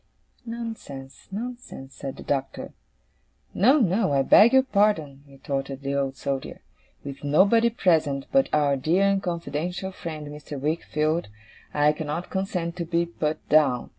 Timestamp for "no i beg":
3.77-4.51